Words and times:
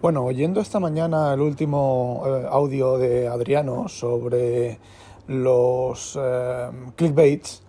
Bueno, 0.00 0.24
oyendo 0.24 0.60
esta 0.60 0.78
mañana 0.78 1.34
el 1.34 1.40
último 1.40 2.22
eh, 2.24 2.46
audio 2.48 2.98
de 2.98 3.26
Adriano 3.26 3.88
sobre 3.88 4.78
los 5.26 6.16
eh, 6.16 6.70
clickbaits, 6.94 7.64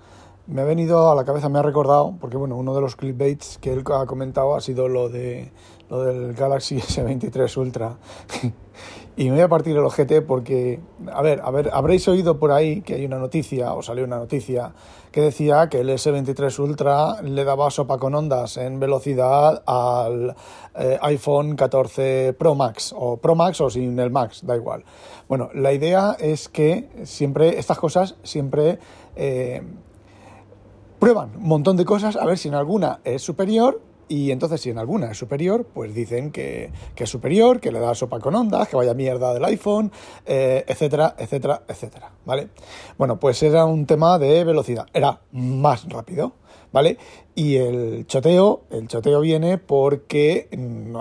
me 0.45 0.61
ha 0.61 0.63
venido 0.63 1.09
a 1.09 1.15
la 1.15 1.25
cabeza, 1.25 1.49
me 1.49 1.57
ha 1.57 1.63
recordado, 1.63 2.13
porque 2.21 2.37
bueno, 2.37 2.55
uno 2.55 2.75
de 2.75 2.81
los 2.81 2.95
clickbaits 2.95 3.57
que 3.57 3.73
él 3.73 3.83
ha 3.91 4.05
comentado 4.05 4.55
ha 4.55 4.61
sido 4.61 4.87
lo 4.87 5.09
de 5.09 5.51
lo 5.89 6.03
del 6.03 6.33
Galaxy 6.33 6.75
S23 6.79 7.57
Ultra. 7.57 7.97
y 9.17 9.25
me 9.25 9.31
voy 9.31 9.41
a 9.41 9.47
partir 9.47 9.75
el 9.75 9.83
ojete 9.83 10.21
porque, 10.21 10.79
a 11.11 11.21
ver, 11.21 11.41
a 11.43 11.51
ver, 11.51 11.69
habréis 11.73 12.07
oído 12.07 12.39
por 12.39 12.51
ahí 12.51 12.81
que 12.81 12.95
hay 12.95 13.05
una 13.05 13.17
noticia, 13.17 13.73
o 13.73 13.81
salió 13.81 14.05
una 14.05 14.17
noticia, 14.17 14.73
que 15.11 15.21
decía 15.21 15.69
que 15.69 15.79
el 15.79 15.89
S23 15.89 16.57
Ultra 16.59 17.21
le 17.21 17.43
daba 17.43 17.69
sopa 17.71 17.97
con 17.97 18.15
ondas 18.15 18.57
en 18.57 18.79
velocidad 18.79 19.63
al 19.65 20.35
eh, 20.75 20.97
iPhone 21.01 21.55
14 21.55 22.35
Pro 22.37 22.55
Max, 22.55 22.93
o 22.95 23.17
Pro 23.17 23.35
Max 23.35 23.59
o 23.61 23.69
sin 23.69 23.99
el 23.99 24.11
Max, 24.11 24.45
da 24.45 24.55
igual. 24.55 24.83
Bueno, 25.27 25.49
la 25.53 25.73
idea 25.73 26.15
es 26.19 26.47
que 26.47 26.89
siempre, 27.03 27.59
estas 27.59 27.77
cosas 27.77 28.15
siempre... 28.23 28.79
Eh, 29.15 29.61
prueban 30.99 31.31
un 31.37 31.47
montón 31.47 31.77
de 31.77 31.85
cosas 31.85 32.17
a 32.17 32.25
ver 32.25 32.37
si 32.37 32.49
en 32.49 32.55
alguna 32.55 32.99
es 33.05 33.21
superior 33.21 33.81
y 34.09 34.31
entonces 34.31 34.59
si 34.59 34.71
en 34.71 34.79
alguna 34.79 35.11
es 35.11 35.17
superior, 35.17 35.65
pues 35.71 35.93
dicen 35.93 36.31
que, 36.31 36.71
es 36.97 37.09
superior, 37.09 37.61
que 37.61 37.71
le 37.71 37.79
da 37.79 37.93
sopa 37.93 38.19
con 38.19 38.35
ondas, 38.35 38.67
que 38.67 38.75
vaya 38.75 38.93
mierda 38.93 39.33
del 39.33 39.45
iPhone, 39.45 39.91
eh, 40.25 40.65
etcétera, 40.67 41.15
etcétera, 41.17 41.61
etcétera, 41.67 42.11
¿vale? 42.25 42.49
Bueno, 42.97 43.19
pues 43.19 43.41
era 43.43 43.65
un 43.65 43.85
tema 43.85 44.17
de 44.17 44.43
velocidad, 44.43 44.87
era 44.93 45.21
más 45.31 45.87
rápido, 45.87 46.33
¿vale? 46.73 46.97
Y 47.35 47.55
el 47.57 48.07
choteo, 48.07 48.63
el 48.71 48.87
choteo 48.87 49.21
viene 49.21 49.59
porque, 49.59 50.49
mm, 50.51 50.95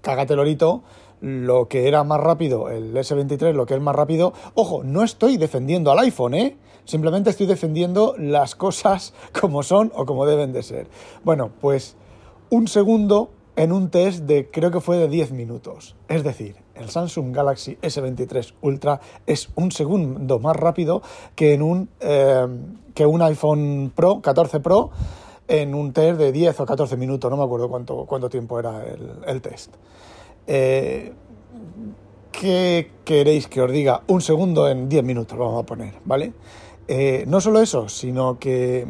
cágate 0.00 0.36
lorito, 0.36 0.84
lo 1.20 1.68
que 1.68 1.88
era 1.88 2.04
más 2.04 2.20
rápido, 2.20 2.68
el 2.70 2.96
S23, 2.96 3.54
lo 3.54 3.66
que 3.66 3.74
es 3.74 3.80
más 3.80 3.94
rápido, 3.94 4.32
ojo, 4.54 4.82
no 4.84 5.02
estoy 5.02 5.36
defendiendo 5.36 5.90
al 5.90 5.98
iPhone, 5.98 6.34
¿eh? 6.34 6.56
Simplemente 6.84 7.30
estoy 7.30 7.46
defendiendo 7.46 8.14
las 8.18 8.54
cosas 8.54 9.14
como 9.40 9.62
son 9.62 9.92
o 9.94 10.06
como 10.06 10.26
deben 10.26 10.52
de 10.52 10.62
ser. 10.62 10.88
Bueno, 11.24 11.50
pues 11.60 11.96
un 12.52 12.68
segundo 12.68 13.30
en 13.56 13.72
un 13.72 13.88
test 13.88 14.24
de 14.24 14.50
creo 14.50 14.70
que 14.70 14.80
fue 14.80 14.98
de 14.98 15.08
10 15.08 15.32
minutos. 15.32 15.96
Es 16.06 16.22
decir, 16.22 16.56
el 16.74 16.90
Samsung 16.90 17.34
Galaxy 17.34 17.78
S23 17.80 18.52
Ultra 18.60 19.00
es 19.26 19.48
un 19.54 19.72
segundo 19.72 20.38
más 20.38 20.54
rápido 20.54 21.00
que, 21.34 21.54
en 21.54 21.62
un, 21.62 21.88
eh, 22.00 22.46
que 22.94 23.06
un 23.06 23.22
iPhone 23.22 23.90
Pro, 23.96 24.20
14 24.20 24.60
Pro, 24.60 24.90
en 25.48 25.74
un 25.74 25.94
test 25.94 26.18
de 26.18 26.30
10 26.30 26.60
o 26.60 26.66
14 26.66 26.98
minutos, 26.98 27.30
no 27.30 27.38
me 27.38 27.44
acuerdo 27.44 27.70
cuánto, 27.70 28.04
cuánto 28.04 28.28
tiempo 28.28 28.58
era 28.58 28.84
el, 29.26 29.40
test. 29.40 29.74
Eh, 30.46 31.14
¿Qué 32.32 32.90
queréis 33.02 33.48
que 33.48 33.62
os 33.62 33.72
diga? 33.72 34.02
Un 34.08 34.20
segundo 34.20 34.68
en 34.68 34.90
10 34.90 35.04
minutos, 35.04 35.38
vamos 35.38 35.62
a 35.62 35.64
poner, 35.64 35.94
¿vale? 36.04 36.34
Eh, 36.86 37.24
no 37.26 37.40
solo 37.40 37.62
eso, 37.62 37.88
sino 37.88 38.38
que 38.38 38.86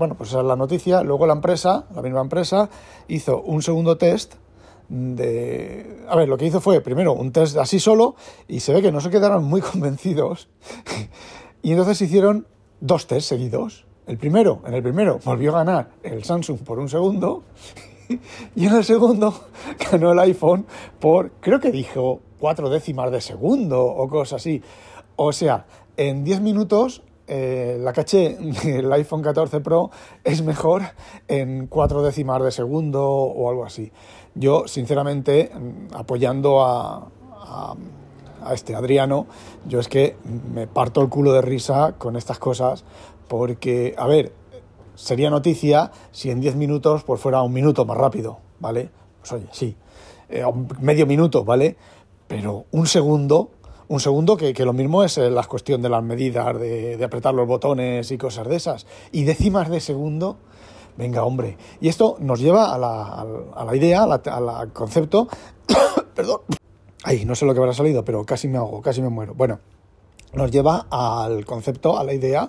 bueno, 0.00 0.14
pues 0.14 0.30
esa 0.30 0.40
es 0.40 0.46
la 0.46 0.56
noticia. 0.56 1.02
Luego 1.02 1.26
la 1.26 1.34
empresa, 1.34 1.84
la 1.94 2.00
misma 2.00 2.22
empresa, 2.22 2.70
hizo 3.06 3.42
un 3.42 3.60
segundo 3.60 3.98
test 3.98 4.36
de... 4.88 6.06
A 6.08 6.16
ver, 6.16 6.26
lo 6.26 6.38
que 6.38 6.46
hizo 6.46 6.62
fue 6.62 6.80
primero 6.80 7.12
un 7.12 7.32
test 7.32 7.58
así 7.58 7.78
solo 7.78 8.14
y 8.48 8.60
se 8.60 8.72
ve 8.72 8.80
que 8.80 8.92
no 8.92 9.02
se 9.02 9.10
quedaron 9.10 9.44
muy 9.44 9.60
convencidos 9.72 10.48
y 11.62 11.72
entonces 11.72 12.00
hicieron 12.00 12.46
dos 12.80 13.06
tests 13.06 13.28
seguidos. 13.28 13.84
El 14.06 14.16
primero, 14.16 14.62
en 14.64 14.72
el 14.72 14.82
primero 14.82 15.20
volvió 15.22 15.54
a 15.54 15.62
ganar 15.62 15.90
el 16.02 16.24
Samsung 16.24 16.60
por 16.60 16.78
un 16.78 16.88
segundo 16.88 17.42
y 18.56 18.64
en 18.64 18.74
el 18.74 18.84
segundo 18.84 19.34
ganó 19.92 20.12
el 20.12 20.18
iPhone 20.20 20.64
por, 20.98 21.32
creo 21.40 21.60
que 21.60 21.70
dijo, 21.70 22.20
cuatro 22.38 22.70
décimas 22.70 23.12
de 23.12 23.20
segundo 23.20 23.84
o 23.84 24.08
cosas 24.08 24.40
así. 24.40 24.62
O 25.16 25.30
sea, 25.34 25.66
en 25.98 26.24
10 26.24 26.40
minutos 26.40 27.02
eh, 27.32 27.78
la 27.78 27.92
caché 27.92 28.36
del 28.64 28.92
iPhone 28.92 29.22
14 29.22 29.60
Pro 29.60 29.92
es 30.24 30.42
mejor 30.42 30.82
en 31.28 31.68
cuatro 31.68 32.02
décimas 32.02 32.42
de 32.42 32.50
segundo 32.50 33.06
o 33.08 33.48
algo 33.48 33.64
así. 33.64 33.92
Yo, 34.34 34.66
sinceramente, 34.66 35.52
apoyando 35.94 36.60
a, 36.60 37.06
a, 37.40 37.76
este 38.52 38.74
Adriano, 38.74 39.26
yo 39.64 39.78
es 39.78 39.86
que 39.86 40.16
me 40.52 40.66
parto 40.66 41.02
el 41.02 41.08
culo 41.08 41.32
de 41.32 41.40
risa 41.40 41.94
con 41.98 42.16
estas 42.16 42.40
cosas 42.40 42.84
porque, 43.28 43.94
a 43.96 44.08
ver, 44.08 44.32
sería 44.96 45.30
noticia 45.30 45.92
si 46.10 46.32
en 46.32 46.40
10 46.40 46.56
minutos 46.56 47.04
pues 47.04 47.20
fuera 47.20 47.42
un 47.42 47.52
minuto 47.52 47.84
más 47.84 47.96
rápido, 47.96 48.38
¿vale? 48.58 48.90
Pues 49.20 49.32
oye, 49.34 49.46
sí, 49.52 49.76
eh, 50.30 50.42
medio 50.80 51.06
minuto, 51.06 51.44
¿vale? 51.44 51.76
Pero 52.26 52.64
un 52.72 52.88
segundo 52.88 53.50
un 53.90 53.98
segundo, 53.98 54.36
que, 54.36 54.54
lo 54.64 54.72
mismo 54.72 55.02
es 55.02 55.18
eh, 55.18 55.30
la 55.30 55.42
cuestión 55.42 55.82
de 55.82 55.88
las 55.88 56.00
medidas, 56.00 56.56
de, 56.60 56.96
apretar 57.04 57.34
los 57.34 57.48
botones 57.48 58.08
y 58.12 58.18
cosas 58.18 58.46
de 58.46 58.54
esas. 58.54 58.86
Y 59.10 59.24
décimas 59.24 59.68
de 59.68 59.80
segundo, 59.80 60.36
venga, 60.96 61.24
hombre. 61.24 61.56
Y 61.80 61.88
esto 61.88 62.16
nos 62.20 62.38
lleva 62.38 62.72
a 62.72 62.78
la, 62.78 63.26
a 63.52 63.64
la 63.64 63.76
idea, 63.76 64.04
al 64.04 64.72
concepto. 64.72 65.26
Perdón. 66.14 66.42
Ay, 67.02 67.24
no 67.24 67.34
sé 67.34 67.44
lo 67.46 67.52
que 67.52 67.58
habrá 67.58 67.72
salido, 67.72 68.04
pero 68.04 68.24
casi 68.24 68.46
me 68.46 68.58
hago, 68.58 68.80
casi 68.80 69.02
me 69.02 69.08
muero. 69.08 69.34
Bueno, 69.34 69.58
nos 70.34 70.52
lleva 70.52 70.86
al 70.88 71.44
concepto, 71.44 71.98
a 71.98 72.04
la 72.04 72.14
idea 72.14 72.48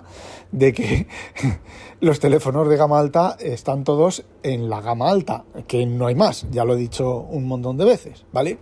de 0.52 0.72
que 0.72 1.08
los 2.00 2.20
teléfonos 2.20 2.68
de 2.68 2.76
gama 2.76 3.00
alta 3.00 3.36
están 3.40 3.82
todos 3.82 4.24
en 4.44 4.70
la 4.70 4.80
gama 4.80 5.10
alta, 5.10 5.44
que 5.66 5.86
no 5.86 6.06
hay 6.06 6.14
más, 6.14 6.46
ya 6.52 6.64
lo 6.64 6.74
he 6.74 6.78
dicho 6.78 7.16
un 7.18 7.48
montón 7.48 7.78
de 7.78 7.84
veces, 7.84 8.26
¿vale? 8.32 8.60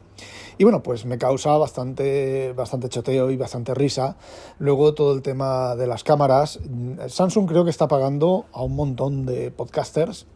Y 0.60 0.64
bueno, 0.64 0.82
pues 0.82 1.06
me 1.06 1.16
causa 1.16 1.56
bastante, 1.56 2.52
bastante 2.52 2.90
choteo 2.90 3.30
y 3.30 3.38
bastante 3.38 3.72
risa. 3.72 4.18
Luego 4.58 4.92
todo 4.92 5.14
el 5.14 5.22
tema 5.22 5.74
de 5.74 5.86
las 5.86 6.04
cámaras. 6.04 6.60
Samsung 7.08 7.48
creo 7.48 7.64
que 7.64 7.70
está 7.70 7.88
pagando 7.88 8.44
a 8.52 8.62
un 8.62 8.76
montón 8.76 9.24
de 9.24 9.50
podcasters 9.50 10.26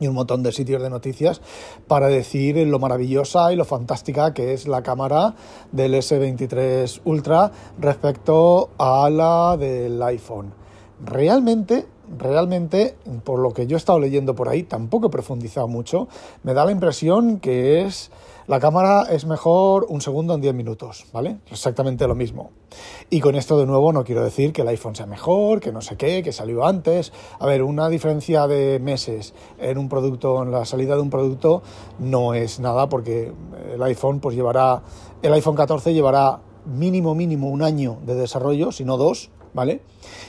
y 0.00 0.06
un 0.06 0.14
montón 0.14 0.42
de 0.42 0.52
sitios 0.52 0.80
de 0.80 0.88
noticias 0.88 1.42
para 1.86 2.08
decir 2.08 2.56
lo 2.66 2.78
maravillosa 2.78 3.52
y 3.52 3.56
lo 3.56 3.66
fantástica 3.66 4.32
que 4.32 4.54
es 4.54 4.66
la 4.66 4.82
cámara 4.82 5.34
del 5.70 5.92
S23 5.92 7.02
Ultra 7.04 7.52
respecto 7.78 8.70
a 8.78 9.10
la 9.10 9.58
del 9.58 10.02
iPhone. 10.02 10.54
Realmente, 11.04 11.84
realmente, 12.18 12.96
por 13.24 13.38
lo 13.38 13.52
que 13.52 13.66
yo 13.66 13.76
he 13.76 13.78
estado 13.78 13.98
leyendo 13.98 14.34
por 14.34 14.48
ahí, 14.48 14.62
tampoco 14.62 15.08
he 15.08 15.10
profundizado 15.10 15.68
mucho, 15.68 16.08
me 16.42 16.54
da 16.54 16.64
la 16.64 16.72
impresión 16.72 17.40
que 17.40 17.82
es 17.82 18.10
la 18.46 18.60
cámara 18.60 19.08
es 19.10 19.26
mejor 19.26 19.86
un 19.88 20.00
segundo 20.00 20.32
en 20.32 20.40
10 20.40 20.54
minutos, 20.54 21.06
¿vale? 21.12 21.38
Exactamente 21.50 22.06
lo 22.06 22.14
mismo. 22.14 22.52
Y 23.10 23.18
con 23.18 23.34
esto 23.34 23.58
de 23.58 23.66
nuevo 23.66 23.92
no 23.92 24.04
quiero 24.04 24.22
decir 24.22 24.52
que 24.52 24.62
el 24.62 24.68
iPhone 24.68 24.94
sea 24.94 25.06
mejor, 25.06 25.58
que 25.58 25.72
no 25.72 25.80
sé 25.80 25.96
qué, 25.96 26.22
que 26.22 26.30
salió 26.30 26.64
antes. 26.64 27.12
A 27.40 27.46
ver, 27.46 27.64
una 27.64 27.88
diferencia 27.88 28.46
de 28.46 28.78
meses 28.78 29.34
en 29.58 29.78
un 29.78 29.88
producto, 29.88 30.44
en 30.44 30.52
la 30.52 30.64
salida 30.64 30.94
de 30.94 31.00
un 31.00 31.10
producto, 31.10 31.62
no 31.98 32.34
es 32.34 32.60
nada 32.60 32.88
porque 32.88 33.32
el 33.74 33.82
iPhone 33.82 34.20
pues 34.20 34.36
llevará, 34.36 34.84
el 35.22 35.32
iPhone 35.32 35.56
14 35.56 35.92
llevará 35.92 36.38
mínimo, 36.66 37.16
mínimo 37.16 37.48
un 37.48 37.62
año 37.62 37.98
de 38.06 38.14
desarrollo, 38.14 38.70
si 38.70 38.84
no 38.84 38.96
dos, 38.96 39.30
¿vale? 39.56 39.80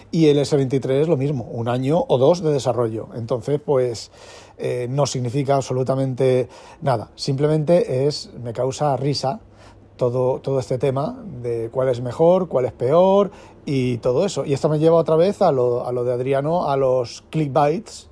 Y 0.09 0.27
el 0.27 0.39
S23 0.39 1.01
es 1.01 1.07
lo 1.07 1.17
mismo, 1.17 1.43
un 1.51 1.67
año 1.67 2.03
o 2.07 2.17
dos 2.17 2.41
de 2.41 2.51
desarrollo. 2.51 3.09
Entonces, 3.13 3.59
pues 3.63 4.09
eh, 4.57 4.87
no 4.89 5.05
significa 5.05 5.55
absolutamente 5.55 6.47
nada. 6.81 7.11
Simplemente 7.15 8.07
es, 8.07 8.31
me 8.41 8.53
causa 8.53 8.95
risa 8.97 9.41
todo, 9.97 10.39
todo 10.39 10.59
este 10.59 10.77
tema 10.77 11.21
de 11.43 11.69
cuál 11.71 11.89
es 11.89 12.01
mejor, 12.01 12.47
cuál 12.47 12.65
es 12.65 12.71
peor 12.71 13.31
y 13.65 13.97
todo 13.97 14.25
eso. 14.25 14.45
Y 14.45 14.53
esto 14.53 14.69
me 14.69 14.79
lleva 14.79 14.95
otra 14.95 15.17
vez 15.17 15.41
a 15.41 15.51
lo, 15.51 15.85
a 15.85 15.91
lo 15.91 16.05
de 16.05 16.13
Adriano, 16.13 16.69
a 16.69 16.77
los 16.77 17.23
clickbaits. 17.29 18.09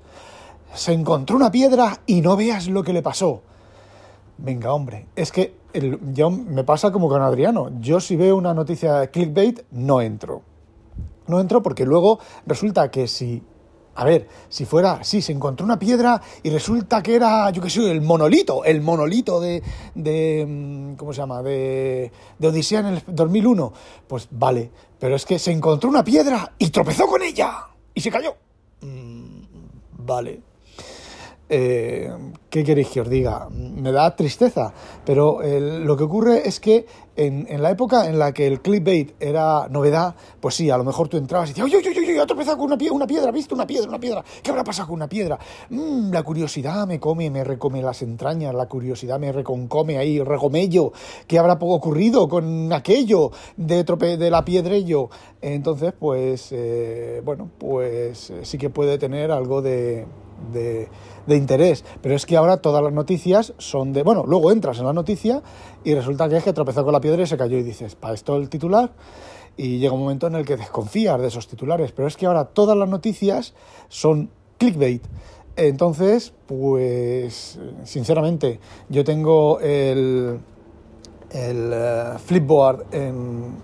Se 0.73 0.91
encontró 0.91 1.37
una 1.37 1.49
piedra 1.49 2.01
y 2.05 2.19
no 2.19 2.35
veas 2.35 2.67
lo 2.67 2.83
que 2.83 2.91
le 2.91 3.01
pasó. 3.01 3.41
Venga, 4.37 4.73
hombre, 4.73 5.05
es 5.15 5.31
que 5.31 5.55
yo, 6.13 6.29
me 6.29 6.65
pasa 6.65 6.91
como 6.91 7.07
con 7.07 7.21
Adriano. 7.21 7.69
Yo 7.79 8.01
si 8.01 8.17
veo 8.17 8.35
una 8.35 8.53
noticia 8.53 9.07
clickbait, 9.07 9.61
no 9.71 10.01
entro. 10.01 10.41
No 11.27 11.39
entro 11.39 11.61
porque 11.61 11.85
luego 11.85 12.19
resulta 12.45 12.89
que 12.91 13.07
si 13.07 13.41
A 13.97 14.03
ver, 14.03 14.27
si 14.49 14.65
fuera, 14.65 15.05
sí, 15.05 15.21
se 15.21 15.31
encontró 15.31 15.65
una 15.65 15.79
piedra 15.79 16.21
y 16.43 16.49
resulta 16.49 17.01
que 17.01 17.15
era, 17.15 17.49
yo 17.51 17.61
qué 17.61 17.69
sé, 17.69 17.89
el 17.89 18.01
monolito, 18.01 18.65
el 18.65 18.81
monolito 18.81 19.39
de, 19.39 19.63
de 19.95 20.45
mm, 20.45 20.95
¿cómo 20.95 21.13
se 21.13 21.21
llama? 21.21 21.41
De, 21.41 22.11
de 22.37 22.47
Odisea 22.47 22.81
en 22.81 22.85
el 22.87 23.03
2001. 23.07 23.71
Pues 24.05 24.27
vale, 24.31 24.69
pero 24.99 25.15
es 25.15 25.25
que 25.25 25.39
se 25.39 25.51
encontró 25.53 25.89
una 25.89 26.03
piedra 26.03 26.53
y 26.59 26.69
tropezó 26.71 27.07
con 27.07 27.21
ella 27.23 27.67
y 27.93 28.01
se 28.01 28.11
cayó. 28.11 28.35
Mm, 28.81 29.43
vale. 30.05 30.54
Eh, 31.47 32.09
¿Qué 32.49 32.63
queréis 32.63 32.87
que 32.89 33.01
os 33.01 33.09
diga? 33.09 33.49
Me 33.51 33.91
da 33.91 34.15
tristeza, 34.15 34.73
pero 35.05 35.43
eh, 35.43 35.59
lo 35.59 35.95
que 35.95 36.03
ocurre 36.03 36.47
es 36.47 36.59
que 36.59 36.85
en, 37.15 37.45
en, 37.49 37.61
la 37.61 37.69
época 37.69 38.07
en 38.07 38.17
la 38.17 38.31
que 38.31 38.47
el 38.47 38.61
clickbait 38.61 39.13
era 39.19 39.67
novedad, 39.69 40.15
pues 40.39 40.55
sí, 40.55 40.69
a 40.69 40.77
lo 40.77 40.83
mejor 40.83 41.07
tú 41.07 41.17
entrabas 41.17 41.49
y 41.49 41.53
decías, 41.53 41.65
oye, 41.65 41.77
oye, 41.77 41.99
oye, 41.99 42.19
ha 42.19 42.25
tropezado 42.25 42.57
con 42.57 42.67
una 42.67 42.77
piedra, 42.77 42.95
una 42.95 43.05
piedra, 43.05 43.31
¿viste? 43.31 43.53
Una 43.53 43.67
piedra, 43.67 43.89
una 43.89 43.99
piedra, 43.99 44.23
¿qué 44.41 44.49
habrá 44.49 44.63
pasado 44.63 44.87
con 44.87 44.95
una 44.95 45.07
piedra? 45.07 45.37
Mm, 45.69 46.11
la 46.11 46.23
curiosidad 46.23 46.87
me 46.87 46.99
come, 46.99 47.29
me 47.29 47.43
recome 47.43 47.81
las 47.81 48.01
entrañas, 48.01 48.55
la 48.55 48.67
curiosidad 48.67 49.19
me 49.19 49.31
reconcome 49.31 49.97
ahí, 49.97 50.19
regomello, 50.19 50.93
¿qué 51.27 51.37
habrá 51.37 51.57
ocurrido 51.59 52.27
con 52.27 52.73
aquello 52.73 53.31
de, 53.57 53.83
trope 53.83 54.17
de 54.17 54.31
la 54.31 54.43
piedrello? 54.43 55.09
Entonces, 55.41 55.93
pues, 55.99 56.51
eh, 56.53 57.21
bueno, 57.23 57.51
pues 57.59 58.33
sí 58.41 58.57
que 58.57 58.69
puede 58.69 58.97
tener 58.97 59.31
algo 59.31 59.61
de, 59.61 60.05
de 60.51 61.35
interés. 61.35 61.83
Pero 62.01 62.15
es 62.15 62.25
que 62.25 62.37
ahora 62.37 62.57
todas 62.57 62.83
las 62.83 62.93
noticias 62.93 63.53
son 63.57 63.93
de. 63.93 64.03
Bueno, 64.03 64.23
luego 64.25 64.51
entras 64.51 64.79
en 64.79 64.85
la 64.85 64.93
noticia 64.93 65.41
y 65.83 65.93
resulta 65.93 66.29
que 66.29 66.37
es 66.37 66.43
que 66.43 66.53
tropezó 66.53 66.83
con 66.83 66.93
la 66.93 67.01
piedra 67.01 67.23
y 67.23 67.27
se 67.27 67.37
cayó 67.37 67.57
y 67.57 67.63
dices, 67.63 67.95
para 67.95 68.13
esto 68.13 68.35
el 68.35 68.49
titular. 68.49 68.91
Y 69.57 69.79
llega 69.79 69.93
un 69.93 70.01
momento 70.01 70.27
en 70.27 70.35
el 70.35 70.45
que 70.45 70.57
desconfías 70.57 71.19
de 71.19 71.27
esos 71.27 71.47
titulares. 71.47 71.91
Pero 71.91 72.07
es 72.07 72.17
que 72.17 72.25
ahora 72.25 72.45
todas 72.45 72.77
las 72.77 72.89
noticias 72.89 73.53
son 73.87 74.29
clickbait. 74.57 75.03
Entonces, 75.55 76.33
pues, 76.47 77.57
sinceramente, 77.85 78.59
yo 78.89 79.05
tengo 79.05 79.61
el, 79.61 80.39
el 81.29 81.73
uh, 81.73 82.19
Flipboard 82.19 82.93
en, 82.93 83.55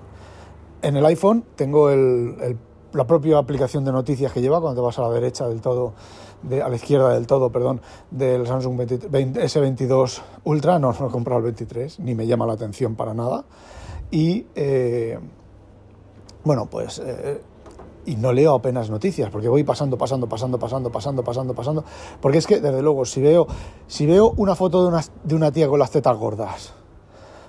en, 0.81 0.95
el 0.95 1.05
iPhone, 1.05 1.43
tengo 1.55 1.89
el, 1.89 2.57
la 2.93 3.05
propia 3.05 3.37
aplicación 3.37 3.83
de 3.83 3.91
noticias 3.91 4.31
que 4.31 4.39
lleva 4.39 4.61
cuando 4.61 4.81
vas 4.83 4.99
a 4.99 5.01
la 5.01 5.09
derecha 5.09 5.49
del 5.49 5.59
todo 5.59 5.93
de, 6.43 6.61
a 6.61 6.69
la 6.69 6.75
izquierda 6.75 7.13
del 7.13 7.27
todo, 7.27 7.51
perdón, 7.51 7.81
del 8.09 8.47
Samsung 8.47 8.77
20, 8.77 9.07
20, 9.07 9.43
S22 9.43 10.21
Ultra, 10.43 10.79
no, 10.79 10.93
no 10.93 11.07
he 11.07 11.11
comprado 11.11 11.39
el 11.39 11.45
23, 11.45 11.99
ni 11.99 12.15
me 12.15 12.27
llama 12.27 12.45
la 12.45 12.53
atención 12.53 12.95
para 12.95 13.13
nada. 13.13 13.45
Y 14.09 14.45
eh, 14.55 15.17
bueno, 16.43 16.67
pues 16.69 16.99
eh, 16.99 17.41
y 18.05 18.15
no 18.15 18.33
leo 18.33 18.55
apenas 18.55 18.89
noticias, 18.89 19.29
porque 19.29 19.47
voy 19.47 19.63
pasando, 19.63 19.97
pasando, 19.97 20.27
pasando, 20.27 20.57
pasando, 20.57 20.91
pasando, 20.91 21.23
pasando, 21.23 21.53
pasando, 21.53 21.83
porque 22.19 22.39
es 22.39 22.47
que 22.47 22.59
desde 22.59 22.81
luego 22.81 23.05
si 23.05 23.21
veo, 23.21 23.47
si 23.87 24.05
veo 24.05 24.33
una 24.37 24.55
foto 24.55 24.81
de 24.81 24.89
una, 24.89 25.01
de 25.23 25.35
una 25.35 25.51
tía 25.51 25.67
con 25.67 25.79
las 25.79 25.91
tetas 25.91 26.17
gordas 26.17 26.73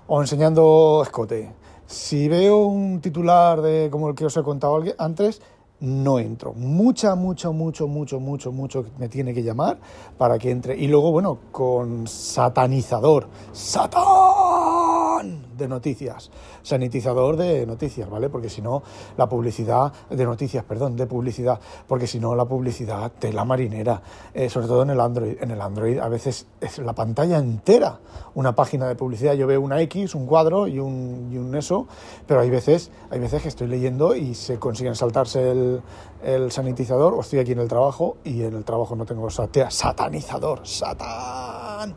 o 0.06 0.21
enseñando 0.21 1.00
escote, 1.03 1.55
si 1.87 2.29
veo 2.29 2.67
un 2.67 3.00
titular 3.00 3.61
de 3.61 3.88
como 3.91 4.09
el 4.09 4.15
que 4.15 4.27
os 4.27 4.37
he 4.37 4.43
contado 4.43 4.83
antes, 4.99 5.41
no 5.82 6.19
entro. 6.19 6.55
Mucha, 6.55 7.14
mucho, 7.14 7.52
mucho, 7.52 7.88
mucho, 7.88 8.20
mucho, 8.20 8.52
mucho 8.52 8.87
me 8.99 9.08
tiene 9.08 9.34
que 9.34 9.43
llamar 9.43 9.79
para 10.17 10.38
que 10.38 10.50
entre. 10.50 10.79
Y 10.79 10.87
luego, 10.88 11.11
bueno, 11.12 11.38
con 11.50 12.06
satanizador. 12.06 13.29
¡Satán! 13.52 14.81
De 15.23 15.69
noticias. 15.69 16.31
Sanitizador 16.63 17.37
de 17.37 17.67
noticias, 17.67 18.09
¿vale? 18.09 18.29
Porque 18.29 18.49
si 18.49 18.63
no, 18.63 18.83
la 19.17 19.29
publicidad, 19.29 19.93
de 20.11 20.25
noticias, 20.25 20.65
perdón, 20.65 20.97
de 20.97 21.07
publicidad, 21.07 21.61
porque 21.87 22.07
si 22.07 22.19
no, 22.19 22.35
la 22.35 22.45
publicidad 22.45 23.13
te 23.19 23.33
la 23.33 23.45
marinera, 23.45 24.03
eh, 24.35 24.49
sobre 24.49 24.67
todo 24.67 24.83
en 24.83 24.91
el 24.91 25.01
Android. 25.01 25.37
En 25.41 25.51
el 25.51 25.61
Android 25.61 25.99
a 25.99 26.09
veces 26.09 26.47
es 26.61 26.79
la 26.79 26.95
pantalla 26.95 27.39
entera 27.39 28.01
una 28.35 28.55
página 28.55 28.89
de 28.89 28.95
publicidad. 28.95 29.35
Yo 29.35 29.47
veo 29.47 29.61
una 29.61 29.81
X, 29.83 30.15
un 30.15 30.27
cuadro 30.27 30.67
y 30.67 30.79
un, 30.79 31.31
y 31.33 31.39
un 31.39 31.55
eso, 31.55 31.87
pero 32.27 32.41
hay 32.41 32.51
veces, 32.51 32.91
hay 33.11 33.21
veces 33.21 33.43
que 33.43 33.49
estoy 33.49 33.69
leyendo 33.69 34.15
y 34.15 34.35
se 34.35 34.59
consiguen 34.59 34.95
saltarse 34.95 35.51
el, 35.51 35.83
el 36.23 36.53
sanitizador, 36.53 37.15
o 37.15 37.21
estoy 37.21 37.41
aquí 37.41 37.53
en 37.53 37.61
el 37.61 37.69
trabajo 37.69 38.17
y 38.25 38.43
en 38.43 38.55
el 38.55 38.65
trabajo 38.65 38.97
no 38.97 39.05
tengo 39.05 39.29
satanizador, 39.31 40.67
satán, 40.67 41.95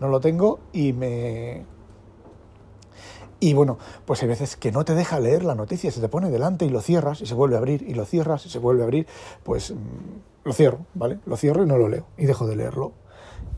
no 0.00 0.08
lo 0.08 0.20
tengo 0.20 0.60
y 0.72 0.92
me 0.92 1.77
y 3.40 3.54
bueno, 3.54 3.78
pues 4.04 4.22
hay 4.22 4.28
veces 4.28 4.56
que 4.56 4.72
no 4.72 4.84
te 4.84 4.94
deja 4.94 5.20
leer 5.20 5.44
la 5.44 5.54
noticia, 5.54 5.92
se 5.92 6.00
te 6.00 6.08
pone 6.08 6.28
delante 6.30 6.64
y 6.64 6.70
lo 6.70 6.80
cierras 6.80 7.20
y 7.20 7.26
se 7.26 7.34
vuelve 7.34 7.54
a 7.54 7.58
abrir 7.58 7.82
y 7.82 7.94
lo 7.94 8.04
cierras 8.04 8.44
y 8.46 8.48
se 8.48 8.58
vuelve 8.58 8.82
a 8.82 8.84
abrir, 8.84 9.06
pues 9.44 9.70
mm, 9.70 9.76
lo 10.44 10.52
cierro, 10.52 10.80
¿vale? 10.94 11.20
Lo 11.24 11.36
cierro 11.36 11.62
y 11.62 11.66
no 11.66 11.78
lo 11.78 11.88
leo 11.88 12.06
y 12.16 12.26
dejo 12.26 12.46
de 12.46 12.56
leerlo. 12.56 12.92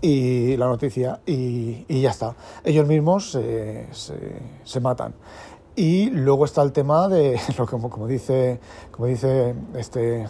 Y 0.02 0.56
la 0.56 0.66
noticia 0.66 1.20
y, 1.26 1.84
ya 2.00 2.10
está. 2.10 2.34
Ellos 2.64 2.86
mismos 2.86 3.32
se, 3.32 3.86
se, 4.64 4.80
matan. 4.80 5.14
Y 5.76 6.10
luego 6.10 6.46
está 6.46 6.62
el 6.62 6.72
tema 6.72 7.08
de, 7.08 7.38
como, 7.70 7.90
como 7.90 8.06
dice, 8.06 8.60
como 8.90 9.06
dice 9.06 9.54
este 9.74 10.26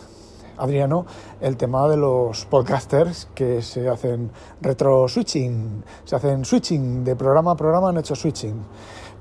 Adriano, 0.59 1.07
el 1.41 1.57
tema 1.57 1.89
de 1.89 1.97
los 1.97 2.45
podcasters 2.47 3.29
que 3.35 3.63
se 3.63 3.89
hacen 3.89 4.31
retro 4.61 5.09
switching, 5.09 5.85
se 6.05 6.17
hacen 6.17 6.45
switching 6.45 7.05
de 7.05 7.17
programa 7.17 7.53
a 7.53 7.57
programa, 7.57 7.89
han 7.89 7.99
hecho 7.99 8.15
switching 8.15 8.63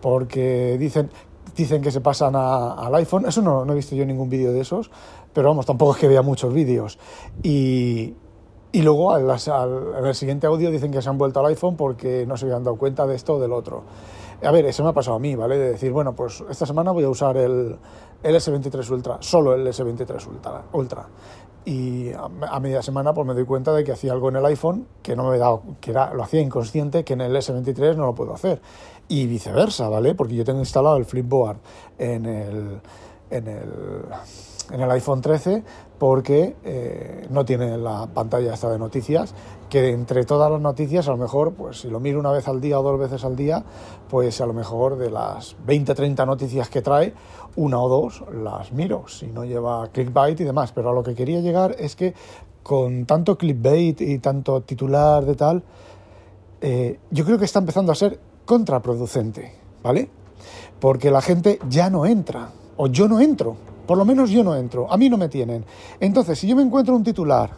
porque 0.01 0.77
dicen, 0.77 1.09
dicen 1.55 1.81
que 1.81 1.91
se 1.91 2.01
pasan 2.01 2.35
a, 2.35 2.73
al 2.73 2.95
iPhone. 2.95 3.25
Eso 3.27 3.41
no, 3.41 3.65
no 3.65 3.73
he 3.73 3.75
visto 3.75 3.95
yo 3.95 4.05
ningún 4.05 4.29
vídeo 4.29 4.51
de 4.51 4.61
esos, 4.61 4.91
pero 5.33 5.49
vamos, 5.49 5.65
tampoco 5.65 5.93
es 5.93 5.97
que 5.97 6.07
vea 6.07 6.21
muchos 6.21 6.53
vídeos. 6.53 6.97
Y, 7.43 8.15
y 8.71 8.81
luego 8.81 9.11
al, 9.13 9.29
al, 9.29 9.95
en 9.97 10.05
el 10.05 10.15
siguiente 10.15 10.47
audio 10.47 10.71
dicen 10.71 10.91
que 10.91 11.01
se 11.01 11.09
han 11.09 11.17
vuelto 11.17 11.39
al 11.39 11.47
iPhone 11.47 11.75
porque 11.75 12.25
no 12.27 12.37
se 12.37 12.45
habían 12.45 12.63
dado 12.63 12.77
cuenta 12.77 13.07
de 13.07 13.15
esto 13.15 13.35
o 13.35 13.39
del 13.39 13.51
otro. 13.51 13.83
A 14.43 14.51
ver, 14.51 14.65
eso 14.65 14.83
me 14.83 14.89
ha 14.89 14.93
pasado 14.93 15.17
a 15.17 15.19
mí, 15.19 15.35
¿vale? 15.35 15.57
De 15.57 15.71
decir, 15.71 15.91
bueno, 15.91 16.13
pues 16.15 16.43
esta 16.49 16.65
semana 16.65 16.91
voy 16.91 17.03
a 17.03 17.09
usar 17.09 17.35
el, 17.35 17.77
el 18.23 18.35
S23 18.35 18.89
Ultra, 18.91 19.17
solo 19.19 19.53
el 19.53 19.67
S23 19.67 20.27
Ultra. 20.27 20.63
Ultra. 20.71 21.07
Y 21.65 22.11
a, 22.13 22.59
media 22.59 22.81
semana 22.81 23.13
pues 23.13 23.27
me 23.27 23.33
doy 23.33 23.45
cuenta 23.45 23.73
de 23.73 23.83
que 23.83 23.91
hacía 23.91 24.11
algo 24.11 24.29
en 24.29 24.38
el 24.38 24.45
iPhone 24.45 24.88
que 25.03 25.15
no 25.15 25.29
me 25.29 25.35
he 25.35 25.39
dado, 25.39 25.61
que 25.81 25.91
era, 25.91 26.13
lo 26.13 26.23
hacía 26.23 26.41
inconsciente, 26.41 27.03
que 27.03 27.13
en 27.13 27.21
el 27.21 27.35
S23 27.35 27.95
no 27.95 28.06
lo 28.06 28.15
puedo 28.15 28.33
hacer 28.33 28.61
y 29.07 29.25
viceversa, 29.27 29.89
¿vale? 29.89 30.15
Porque 30.15 30.35
yo 30.35 30.45
tengo 30.45 30.59
instalado 30.59 30.95
el 30.97 31.06
Flipboard 31.06 31.57
en 31.97 32.25
el, 32.25 32.79
en 33.29 33.47
el, 33.47 33.69
en 34.71 34.81
el 34.81 34.92
iPhone 34.92 35.21
13 35.21 35.63
porque 35.98 36.56
eh, 36.63 37.27
no 37.30 37.45
tiene 37.45 37.77
la 37.77 38.07
pantalla 38.07 38.54
esta 38.54 38.69
de 38.69 38.80
noticias, 38.80 39.33
que 39.69 39.89
entre 39.89 40.24
todas 40.24 40.51
las 40.51 40.62
noticias 40.62 41.07
a 41.07 41.12
lo 41.12 41.18
mejor, 41.18 41.54
pues 41.54 41.81
si 41.81 41.89
lo 41.89 42.00
miro 42.00 42.19
una 42.19 42.31
vez 42.31 42.48
al 42.48 42.62
día 42.62 42.80
o 42.80 42.83
dos 42.83 43.00
veces 43.00 43.24
al 43.25 43.36
día, 43.36 43.63
pues 44.10 44.39
a 44.42 44.45
lo 44.45 44.54
mejor 44.54 44.98
de 44.98 45.12
las 45.12 45.56
20, 45.66 45.94
30 45.94 46.26
noticias 46.26 46.69
que 46.69 46.81
trae, 46.81 47.14
una 47.56 47.80
o 47.80 47.90
dos 47.90 48.23
las 48.33 48.71
miro, 48.71 49.07
si 49.07 49.28
no 49.28 49.44
lleva 49.44 49.90
clickbait 49.90 50.40
y 50.40 50.44
demás, 50.45 50.71
pero 50.71 50.90
a 50.90 50.94
lo 50.94 51.04
que 51.04 51.16
quería 51.16 51.42
llegar 51.42 51.76
es 51.78 51.95
que 51.95 52.14
con 52.64 53.06
tanto 53.06 53.38
clickbait 53.38 53.99
y 54.02 54.19
tanto 54.19 54.61
titular 54.61 55.26
de 55.26 55.35
tal, 55.35 55.64
eh, 56.61 56.99
yo 57.11 57.26
creo 57.26 57.38
que 57.38 57.45
está 57.45 57.59
empezando 57.59 57.92
a 57.92 57.95
ser 57.95 58.19
contraproducente, 58.45 59.54
¿vale? 59.83 60.09
Porque 60.80 61.11
la 61.11 61.21
gente 61.21 61.59
ya 61.69 61.90
no 61.90 62.06
entra, 62.06 62.49
o 62.78 62.88
yo 62.88 63.07
no 63.07 63.19
entro, 63.19 63.57
por 63.89 63.97
lo 63.97 64.05
menos 64.05 64.29
yo 64.29 64.43
no 64.43 64.55
entro, 64.55 64.85
a 64.93 64.97
mí 64.97 65.09
no 65.09 65.17
me 65.17 65.29
tienen. 65.29 65.65
Entonces, 65.99 66.37
si 66.37 66.45
yo 66.45 66.55
me 66.55 66.61
encuentro 66.61 66.95
un 66.95 67.03
titular, 67.03 67.49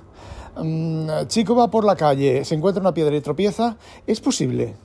mmm, 0.56 1.28
chico 1.28 1.58
va 1.58 1.70
por 1.70 1.84
la 1.84 1.98
calle, 1.98 2.46
se 2.46 2.56
encuentra 2.56 2.80
una 2.80 2.94
piedra 2.94 3.14
y 3.18 3.20
tropieza, 3.20 3.76
es 4.08 4.22
posible 4.22 4.76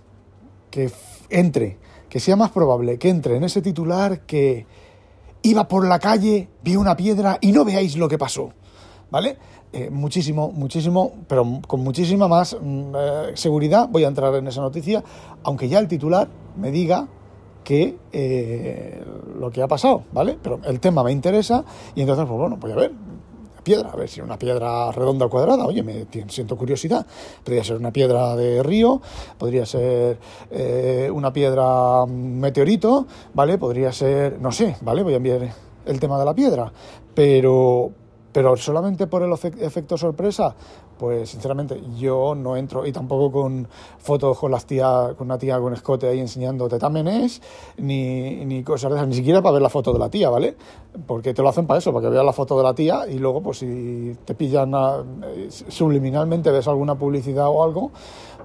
que 0.73 0.91
entre, 1.31 1.79
que 2.09 2.19
sea 2.19 2.35
más 2.35 2.51
probable 2.51 2.99
que 2.99 3.11
entre 3.11 3.37
en 3.37 3.45
ese 3.45 3.63
titular 3.63 4.23
que 4.23 4.67
iba 5.43 5.69
por 5.69 5.87
la 5.87 6.01
calle, 6.01 6.49
vio 6.65 6.81
una 6.81 6.97
piedra 6.97 7.39
y 7.41 7.53
no 7.53 7.65
veáis 7.65 7.97
lo 7.97 8.09
que 8.09 8.19
pasó, 8.19 8.51
¿vale? 9.13 9.39
Eh, 9.73 9.89
muchísimo, 9.89 10.51
muchísimo, 10.51 11.13
pero 11.29 11.61
con 11.69 11.79
muchísima 11.79 12.27
más 12.27 12.57
mm, 12.61 12.93
eh, 12.97 13.31
seguridad 13.35 13.89
voy 13.89 14.03
a 14.03 14.09
entrar 14.09 14.35
en 14.35 14.49
esa 14.49 14.63
noticia, 14.63 15.05
aunque 15.45 15.69
ya 15.69 15.79
el 15.79 15.87
titular 15.87 16.27
me 16.57 16.73
diga 16.73 17.07
que 17.67 17.99
eh, 18.13 19.03
lo 19.41 19.51
que 19.51 19.61
ha 19.61 19.67
pasado, 19.67 20.05
¿vale? 20.13 20.39
Pero 20.41 20.61
el 20.67 20.79
tema 20.79 21.03
me 21.03 21.11
interesa 21.11 21.65
y 21.97 22.03
entonces, 22.03 22.25
pues 22.25 22.39
bueno, 22.39 22.57
voy 22.59 22.71
a 22.71 22.77
ver, 22.77 22.93
piedra, 23.65 23.91
a 23.91 23.97
ver 23.97 24.09
si 24.09 24.21
una 24.21 24.39
piedra 24.39 24.93
redonda 24.93 25.27
o 25.27 25.29
cuadrada, 25.29 25.67
oye, 25.67 25.83
me 25.83 26.07
siento 26.29 26.57
curiosidad. 26.57 27.05
Podría 27.43 27.65
ser 27.65 27.79
una 27.79 27.91
piedra 27.91 28.37
de 28.37 28.63
río, 28.63 29.03
podría 29.37 29.67
ser 29.67 30.17
eh, 30.53 31.11
una 31.13 31.33
piedra 31.33 32.07
meteorito, 32.07 33.09
¿vale? 33.35 33.59
Podría 33.59 33.91
ser, 33.91 34.41
no 34.41 34.53
sé, 34.53 34.77
¿vale? 34.83 35.03
Voy 35.03 35.15
a 35.15 35.17
enviar 35.17 35.53
el 35.87 35.99
tema 35.99 36.21
de 36.21 36.25
la 36.25 36.35
piedra, 36.35 36.73
pero, 37.17 37.91
pero 38.31 38.57
solamente 38.57 39.09
por 39.09 39.25
el 39.25 39.33
efecto 39.33 39.99
sorpresa, 39.99 40.55
pues 40.99 41.31
sinceramente 41.31 41.81
yo 41.97 42.35
no 42.35 42.57
entro 42.57 42.87
y 42.87 42.93
tampoco 42.93 43.31
con 43.31 43.69
fotos 43.99 44.39
con 44.39 44.51
las 44.51 44.67
tías, 44.67 45.15
con 45.15 45.27
una 45.27 45.39
tía 45.39 45.59
con 45.59 45.73
escote 45.73 46.09
ahí 46.09 46.21
enseñando 46.21 46.69
tetámenes, 46.69 47.43
ni, 47.79 48.45
ni 48.45 48.63
cosas 48.63 48.91
de 48.91 48.97
esas, 48.97 49.09
ni 49.09 49.15
siquiera 49.15 49.43
para 49.43 49.55
ver 49.55 49.63
la 49.63 49.69
foto 49.69 49.93
de 49.93 49.99
la 49.99 50.09
tía, 50.09 50.31
¿vale? 50.31 50.57
Porque 51.07 51.35
te 51.35 51.43
lo 51.43 51.49
hacen 51.49 51.67
para 51.67 51.79
eso, 51.79 51.93
para 51.93 52.07
que 52.07 52.11
veas 52.11 52.25
la 52.25 52.33
foto 52.33 52.57
de 52.57 52.63
la 52.63 52.75
tía 52.75 53.07
y 53.09 53.19
luego 53.19 53.43
pues 53.43 53.59
si 53.59 54.17
te 54.25 54.35
pillan 54.35 54.73
eh, 55.25 55.49
subliminalmente 55.51 56.51
ves 56.51 56.69
alguna 56.69 56.95
publicidad 56.95 57.49
o 57.49 57.63
algo, 57.63 57.91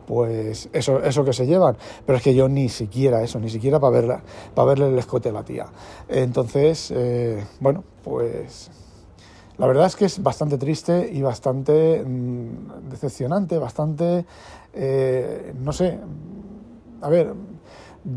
pues 0.06 0.70
eso, 0.74 1.02
eso 1.04 1.24
que 1.24 1.34
se 1.34 1.46
llevan. 1.46 1.78
Pero 2.06 2.18
es 2.18 2.24
que 2.24 2.36
yo 2.36 2.50
ni 2.50 2.70
siquiera 2.70 3.24
eso, 3.24 3.40
ni 3.40 3.50
siquiera 3.50 3.80
para 3.80 3.92
verla, 3.92 4.24
para 4.54 4.70
verle 4.70 4.90
el 4.90 5.00
escote 5.00 5.30
a 5.30 5.32
la 5.32 5.44
tía. 5.44 5.68
Entonces, 6.10 6.92
eh, 6.94 7.46
bueno, 7.60 7.84
pues 8.04 8.72
la 9.62 9.68
verdad 9.68 9.86
es 9.86 9.96
que 9.96 10.06
es 10.06 10.24
bastante 10.24 10.58
triste 10.58 11.08
y 11.14 11.22
bastante 11.22 12.04
mm, 12.04 12.90
decepcionante, 12.90 13.60
bastante, 13.60 14.26
eh, 14.74 15.54
no 15.60 15.72
sé, 15.72 16.00
a 17.00 17.10
ver, 17.10 17.36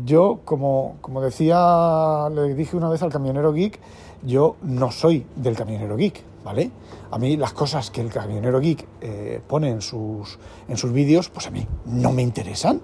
yo 0.03 0.39
como, 0.43 0.95
como 1.01 1.21
decía, 1.21 2.29
le 2.33 2.55
dije 2.55 2.75
una 2.75 2.89
vez 2.89 3.03
al 3.03 3.11
camionero 3.11 3.53
geek, 3.53 3.79
yo 4.23 4.55
no 4.63 4.89
soy 4.89 5.23
del 5.35 5.55
camionero 5.55 5.95
geek, 5.95 6.23
¿vale? 6.43 6.71
A 7.11 7.19
mí 7.19 7.37
las 7.37 7.53
cosas 7.53 7.91
que 7.91 8.01
el 8.01 8.09
camionero 8.09 8.59
geek 8.59 8.87
eh, 9.01 9.39
pone 9.47 9.69
en 9.69 9.83
sus, 9.83 10.39
en 10.67 10.77
sus 10.77 10.91
vídeos, 10.91 11.29
pues 11.29 11.45
a 11.45 11.51
mí 11.51 11.67
no 11.85 12.11
me 12.11 12.23
interesan. 12.23 12.81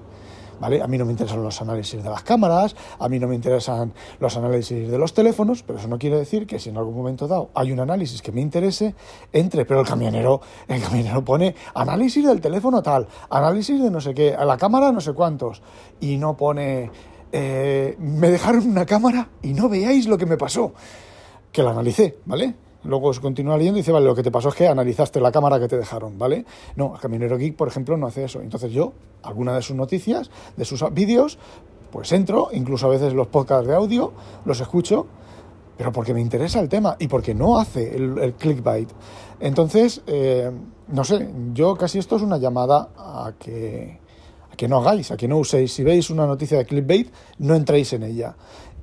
¿Vale? 0.62 0.80
A 0.80 0.86
mí 0.86 0.96
no 0.96 1.06
me 1.06 1.12
interesan 1.12 1.42
los 1.42 1.60
análisis 1.60 2.04
de 2.04 2.08
las 2.08 2.22
cámaras, 2.22 2.76
a 3.00 3.10
mí 3.10 3.18
no 3.18 3.28
me 3.28 3.34
interesan 3.34 3.92
los 4.20 4.38
análisis 4.38 4.92
de 4.92 4.98
los 5.00 5.12
teléfonos, 5.12 5.64
pero 5.64 5.80
eso 5.80 5.88
no 5.88 5.98
quiere 5.98 6.18
decir 6.18 6.46
que 6.46 6.60
si 6.60 6.70
en 6.70 6.78
algún 6.78 6.96
momento 6.96 7.28
dado 7.28 7.50
hay 7.56 7.72
un 7.72 7.80
análisis 7.80 8.22
que 8.22 8.32
me 8.32 8.42
interese, 8.42 8.94
entre, 9.34 9.66
pero 9.66 9.80
el 9.80 9.88
camionero, 9.88 10.40
el 10.68 10.80
camionero 10.80 11.26
pone 11.26 11.56
análisis 11.74 12.24
del 12.24 12.40
teléfono 12.40 12.84
tal, 12.84 13.08
análisis 13.32 13.82
de 13.82 13.90
no 13.90 14.00
sé 14.00 14.14
qué, 14.14 14.36
a 14.36 14.46
la 14.46 14.56
cámara 14.56 14.92
no 14.92 15.02
sé 15.02 15.14
cuántos, 15.14 15.64
y 16.00 16.18
no 16.18 16.38
pone, 16.38 16.92
eh, 17.32 17.96
me 17.98 18.30
dejaron 18.30 18.70
una 18.70 18.86
cámara 18.86 19.30
y 19.42 19.54
no 19.54 19.68
veáis 19.68 20.06
lo 20.06 20.16
que 20.16 20.28
me 20.28 20.38
pasó, 20.38 20.74
que 21.52 21.64
la 21.64 21.72
analicé, 21.72 22.20
¿vale? 22.26 22.54
Luego 22.84 23.14
se 23.14 23.22
continúa 23.22 23.58
leyendo 23.58 23.78
y 23.78 23.82
dice, 23.82 23.92
vale, 23.92 24.06
lo 24.06 24.16
que 24.16 24.24
te 24.24 24.32
pasó 24.32 24.50
es 24.50 24.56
que 24.56 24.68
analizaste 24.68 25.22
la 25.22 25.32
cámara 25.32 25.60
que 25.60 25.68
te 25.68 25.78
dejaron, 25.78 26.18
¿vale? 26.18 26.46
No, 26.76 26.96
el 26.96 27.02
Camionero 27.02 27.38
Geek, 27.38 27.56
por 27.56 27.68
ejemplo, 27.68 27.96
no 27.98 28.08
hace 28.08 28.24
eso. 28.24 28.42
Entonces 28.42 28.72
yo, 28.72 28.94
alguna 29.24 29.56
de 29.56 29.62
sus 29.62 29.76
noticias, 29.76 30.32
de 30.58 30.66
sus 30.66 30.84
vídeos, 30.94 31.38
pues 31.92 32.12
entro, 32.12 32.50
incluso 32.54 32.88
a 32.88 32.90
veces 32.90 33.14
los 33.14 33.28
podcasts 33.28 33.68
de 33.68 33.76
audio, 33.76 34.14
los 34.46 34.60
escucho, 34.62 35.06
pero 35.78 35.92
porque 35.92 36.14
me 36.14 36.22
interesa 36.22 36.60
el 36.60 36.70
tema 36.70 36.96
y 37.00 37.08
porque 37.08 37.36
no 37.36 37.60
hace 37.60 37.96
el, 37.96 38.34
clickbait. 38.38 38.90
Entonces, 39.40 40.02
eh, 40.08 40.52
no 40.88 41.04
sé, 41.04 41.30
yo 41.54 41.76
casi 41.76 42.00
esto 42.00 42.16
es 42.16 42.22
una 42.22 42.38
llamada 42.38 42.90
a 42.98 43.34
que, 43.38 44.00
a 44.52 44.56
que 44.56 44.68
no 44.68 44.78
hagáis, 44.78 45.12
a 45.12 45.18
que 45.18 45.28
no 45.28 45.38
uséis. 45.38 45.74
Si 45.74 45.84
veis 45.84 46.10
una 46.10 46.26
noticia 46.26 46.58
de 46.58 46.66
clickbait, 46.66 47.12
no 47.40 47.56
entréis 47.56 47.94
en 47.94 48.04
ella. 48.04 48.36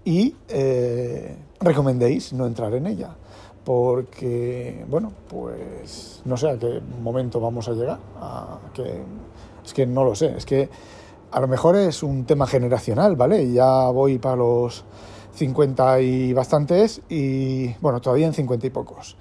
Y 0.08 0.34
eh, 0.48 1.36
recomendéis 1.60 2.32
no 2.32 2.46
entrar 2.46 2.72
en 2.72 2.86
ella 2.86 3.14
porque, 3.62 4.86
bueno, 4.88 5.12
pues 5.28 6.22
no 6.24 6.34
sé 6.38 6.48
a 6.48 6.58
qué 6.58 6.80
momento 7.02 7.40
vamos 7.40 7.68
a 7.68 7.72
llegar. 7.72 7.98
A 8.18 8.58
que, 8.72 9.02
es 9.62 9.74
que 9.74 9.84
no 9.84 10.04
lo 10.04 10.14
sé, 10.14 10.34
es 10.34 10.46
que 10.46 10.70
a 11.30 11.40
lo 11.40 11.46
mejor 11.46 11.76
es 11.76 12.02
un 12.02 12.24
tema 12.24 12.46
generacional, 12.46 13.16
¿vale? 13.16 13.52
Ya 13.52 13.90
voy 13.90 14.16
para 14.16 14.36
los 14.36 14.82
50 15.34 16.00
y 16.00 16.32
bastantes 16.32 17.02
y, 17.10 17.74
bueno, 17.82 18.00
todavía 18.00 18.28
en 18.28 18.32
50 18.32 18.66
y 18.66 18.70
pocos. 18.70 19.18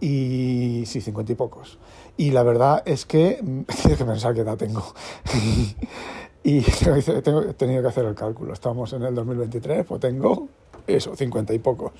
Y 0.00 0.84
sí, 0.86 1.02
50 1.02 1.32
y 1.32 1.34
pocos. 1.34 1.78
Y 2.16 2.30
la 2.30 2.44
verdad 2.44 2.82
es 2.86 3.04
que, 3.04 3.42
tienes 3.82 3.98
que 3.98 4.04
pensar 4.06 4.32
qué 4.32 4.40
edad 4.40 4.56
tengo. 4.56 4.84
y 6.42 6.60
tengo, 7.22 7.42
he 7.42 7.54
tenido 7.54 7.82
que 7.82 7.88
hacer 7.88 8.04
el 8.04 8.14
cálculo. 8.14 8.52
Estamos 8.52 8.92
en 8.92 9.02
el 9.02 9.14
2023, 9.14 9.86
pues 9.86 10.00
tengo 10.00 10.48
eso, 10.86 11.14
50 11.14 11.54
y 11.54 11.58
pocos. 11.58 11.92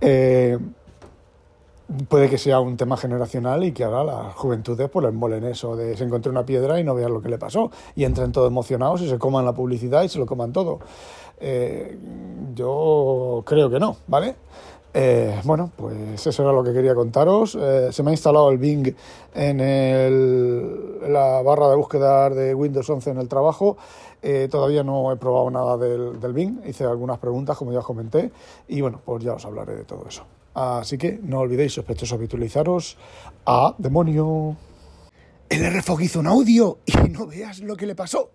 Eh, 0.00 0.58
puede 2.08 2.28
que 2.28 2.38
sea 2.38 2.60
un 2.60 2.76
tema 2.76 2.96
generacional 2.96 3.64
y 3.64 3.72
que 3.72 3.84
ahora 3.84 4.04
las 4.04 4.34
juventudes 4.34 4.90
pues 4.90 5.06
les 5.06 5.14
molen 5.14 5.44
eso 5.44 5.76
de 5.76 5.96
se 5.96 6.04
encontró 6.04 6.32
una 6.32 6.44
piedra 6.44 6.78
y 6.80 6.84
no 6.84 6.94
vean 6.94 7.12
lo 7.12 7.22
que 7.22 7.28
le 7.28 7.38
pasó 7.38 7.70
y 7.94 8.04
entren 8.04 8.32
todos 8.32 8.48
emocionados 8.48 9.00
y 9.02 9.08
se 9.08 9.18
coman 9.18 9.44
la 9.44 9.54
publicidad 9.54 10.02
y 10.02 10.08
se 10.08 10.18
lo 10.18 10.26
coman 10.26 10.52
todo. 10.52 10.80
Eh, 11.38 11.98
yo 12.54 13.42
creo 13.46 13.70
que 13.70 13.78
no, 13.78 13.96
¿vale? 14.06 14.36
Eh, 14.98 15.42
bueno, 15.44 15.70
pues 15.76 16.26
eso 16.26 16.42
era 16.42 16.52
lo 16.52 16.64
que 16.64 16.72
quería 16.72 16.94
contaros. 16.94 17.58
se 17.90 18.02
me 18.02 18.10
ha 18.10 18.14
instalado 18.14 18.50
el 18.50 18.56
Bing 18.56 18.94
en, 19.34 19.60
el, 19.60 21.12
la 21.12 21.42
barra 21.42 21.68
de 21.68 21.76
búsqueda 21.76 22.30
de 22.30 22.54
Windows 22.54 22.88
11 22.88 23.10
en 23.10 23.18
el 23.18 23.28
trabajo. 23.28 23.76
todavía 24.50 24.82
no 24.82 25.12
he 25.12 25.16
probado 25.16 25.50
nada 25.50 25.76
del, 25.76 26.18
del 26.18 26.32
Bing. 26.32 26.60
Hice 26.66 26.84
algunas 26.84 27.18
preguntas, 27.18 27.58
como 27.58 27.72
ya 27.72 27.80
os 27.80 27.84
comenté. 27.84 28.30
Y 28.68 28.80
bueno, 28.80 29.00
pues 29.04 29.22
ya 29.22 29.34
os 29.34 29.44
hablaré 29.44 29.76
de 29.76 29.84
todo 29.84 30.06
eso. 30.08 30.24
Así 30.54 30.96
que 30.96 31.20
no 31.22 31.40
olvidéis, 31.40 31.74
sospechosos, 31.74 32.14
habitualizaros 32.14 32.96
a 33.44 33.74
demonio. 33.76 34.56
El 35.50 35.78
RFOG 35.78 36.00
hizo 36.00 36.20
un 36.20 36.26
audio 36.26 36.78
y 36.86 37.10
no 37.10 37.26
veas 37.26 37.58
lo 37.60 37.76
que 37.76 37.84
le 37.84 37.94
pasó. 37.94 38.30